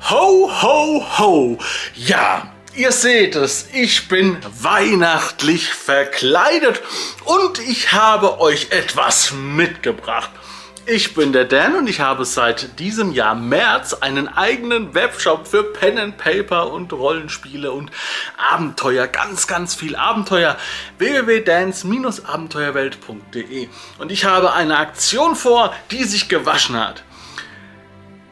[0.00, 1.58] Ho, ho, ho!
[1.94, 6.80] Ja, ihr seht es, ich bin weihnachtlich verkleidet
[7.24, 10.30] und ich habe euch etwas mitgebracht.
[10.86, 15.62] Ich bin der Dan und ich habe seit diesem Jahr März einen eigenen Webshop für
[15.62, 17.90] Pen and Paper und Rollenspiele und
[18.38, 19.06] Abenteuer.
[19.08, 20.56] Ganz, ganz viel Abenteuer.
[20.96, 23.68] www.dance-abenteuerwelt.de
[23.98, 27.04] Und ich habe eine Aktion vor, die sich gewaschen hat.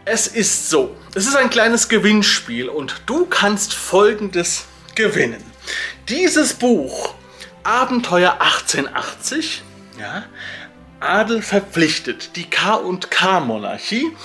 [0.09, 5.43] Es ist so, es ist ein kleines Gewinnspiel und du kannst folgendes gewinnen.
[6.09, 7.15] Dieses Buch,
[7.65, 9.65] Abenteuer 1880,
[9.99, 10.23] ja,
[11.01, 14.17] Adel verpflichtet, die K&K-Monarchie.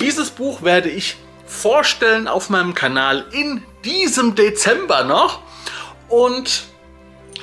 [0.00, 5.40] Dieses Buch werde ich vorstellen auf meinem Kanal in diesem Dezember noch
[6.10, 6.64] und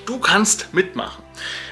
[0.06, 1.24] du kannst mitmachen.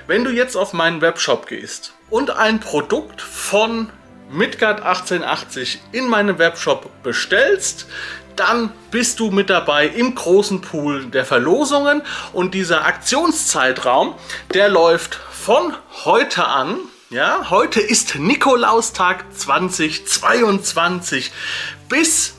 [0.08, 3.92] Wenn du jetzt auf meinen Webshop gehst und ein Produkt von
[4.30, 7.88] Midgard 1880 in meinem Webshop bestellst,
[8.36, 12.02] dann bist du mit dabei im großen Pool der Verlosungen
[12.34, 14.16] und dieser Aktionszeitraum,
[14.54, 15.74] der läuft von
[16.06, 16.78] heute an
[17.10, 21.32] ja, heute ist Nikolaustag 2022
[21.88, 22.34] bis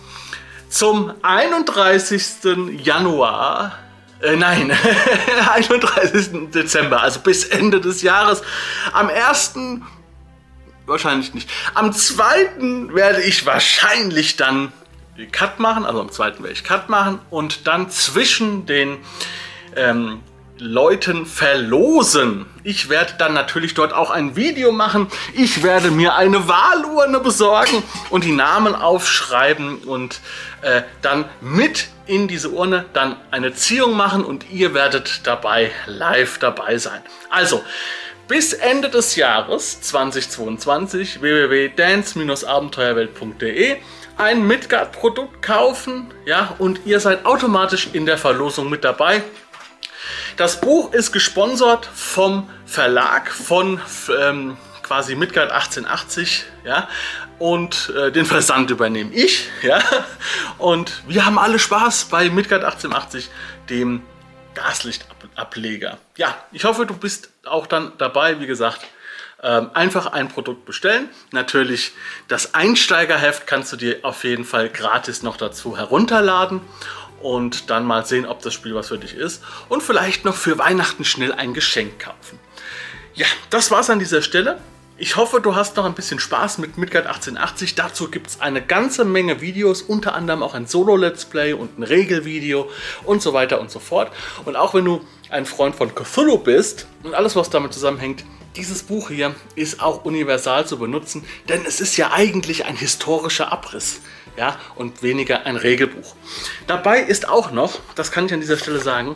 [0.69, 2.23] zum 31.
[2.85, 3.79] Januar.
[4.21, 4.71] Äh, nein,
[5.55, 6.51] 31.
[6.53, 8.43] Dezember, also bis Ende des Jahres.
[8.93, 9.55] Am 1.
[10.89, 11.49] wahrscheinlich nicht.
[11.75, 12.93] Am 2.
[12.93, 14.73] werde ich wahrscheinlich dann
[15.33, 16.39] Cut machen, also am 2.
[16.39, 18.99] werde ich Cut machen und dann zwischen den
[19.77, 20.21] ähm,
[20.61, 22.47] Leuten verlosen.
[22.65, 25.09] Ich werde dann natürlich dort auch ein Video machen.
[25.35, 30.21] Ich werde mir eine Wahlurne besorgen und die Namen aufschreiben und
[30.63, 36.39] äh, dann mit in diese Urne dann eine Ziehung machen und ihr werdet dabei live
[36.39, 37.03] dabei sein.
[37.31, 37.63] Also,
[38.29, 43.79] bis Ende des Jahres 2022 www.dance-abenteuerwelt.de
[44.19, 49.23] ein Midgard-Produkt kaufen, ja, und ihr seid automatisch in der Verlosung mit dabei.
[50.37, 53.81] Das Buch ist gesponsert vom Verlag von
[54.21, 56.89] ähm, quasi Midgard 1880, ja,
[57.39, 59.81] und äh, den Versand übernehme ich, ja,
[60.59, 63.31] und wir haben alle Spaß bei Midgard 1880,
[63.71, 64.03] dem
[64.59, 65.99] Gaslichtableger.
[66.17, 68.85] Ja, ich hoffe, du bist auch dann dabei, wie gesagt,
[69.43, 71.09] ähm, einfach ein Produkt bestellen.
[71.31, 71.93] Natürlich
[72.27, 76.61] das Einsteigerheft kannst du dir auf jeden Fall gratis noch dazu herunterladen
[77.23, 80.59] und dann mal sehen, ob das Spiel was für dich ist und vielleicht noch für
[80.59, 82.39] Weihnachten schnell ein Geschenk kaufen.
[83.15, 84.61] Ja, das war's an dieser Stelle.
[85.01, 87.77] Ich hoffe, du hast noch ein bisschen Spaß mit Midgard 1880.
[87.77, 91.85] Dazu gibt es eine ganze Menge Videos, unter anderem auch ein Solo-Let's Play und ein
[91.85, 92.69] Regelvideo
[93.05, 94.11] und so weiter und so fort.
[94.45, 95.01] Und auch wenn du
[95.31, 98.25] ein Freund von Cthulhu bist und alles, was damit zusammenhängt,
[98.57, 103.53] dieses Buch hier ist auch universal zu benutzen, denn es ist ja eigentlich ein historischer
[103.53, 104.01] Abriss
[104.37, 106.17] ja, und weniger ein Regelbuch.
[106.67, 109.15] Dabei ist auch noch, das kann ich an dieser Stelle sagen,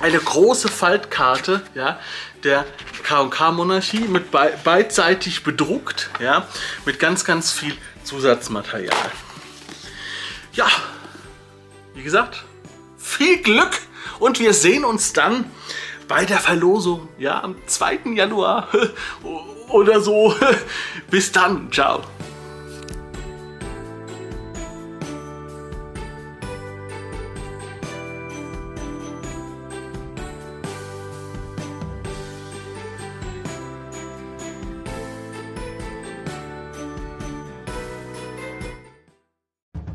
[0.00, 1.98] eine große Faltkarte ja,
[2.44, 2.64] der
[3.02, 6.46] K&K-Monarchie mit be beidseitig bedruckt, ja,
[6.84, 9.10] mit ganz, ganz viel Zusatzmaterial.
[10.52, 10.68] Ja,
[11.94, 12.44] wie gesagt,
[12.96, 13.80] viel Glück
[14.18, 15.50] und wir sehen uns dann
[16.06, 18.00] bei der Verlosung, ja, am 2.
[18.14, 18.68] Januar
[19.68, 20.34] oder so.
[21.10, 22.02] Bis dann, ciao.